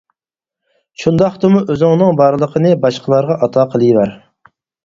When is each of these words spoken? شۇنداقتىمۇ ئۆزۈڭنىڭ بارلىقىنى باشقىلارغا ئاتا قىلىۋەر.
شۇنداقتىمۇ 1.03 1.61
ئۆزۈڭنىڭ 1.73 2.19
بارلىقىنى 2.21 2.73
باشقىلارغا 2.87 3.39
ئاتا 3.49 3.67
قىلىۋەر. 3.75 4.19